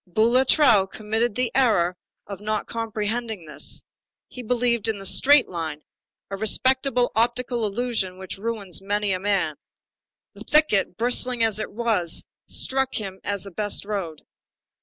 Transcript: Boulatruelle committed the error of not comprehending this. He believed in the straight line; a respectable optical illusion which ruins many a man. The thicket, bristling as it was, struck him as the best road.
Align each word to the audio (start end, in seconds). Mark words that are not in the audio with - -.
Boulatruelle 0.07 0.87
committed 0.89 1.35
the 1.35 1.51
error 1.53 1.95
of 2.25 2.39
not 2.41 2.65
comprehending 2.65 3.45
this. 3.45 3.83
He 4.29 4.41
believed 4.41 4.87
in 4.87 4.97
the 4.97 5.05
straight 5.05 5.47
line; 5.47 5.83
a 6.31 6.37
respectable 6.37 7.11
optical 7.15 7.67
illusion 7.67 8.17
which 8.17 8.39
ruins 8.39 8.81
many 8.81 9.11
a 9.11 9.19
man. 9.19 9.57
The 10.33 10.43
thicket, 10.43 10.97
bristling 10.97 11.43
as 11.43 11.59
it 11.59 11.71
was, 11.71 12.25
struck 12.47 12.95
him 12.95 13.19
as 13.23 13.43
the 13.43 13.51
best 13.51 13.85
road. 13.85 14.23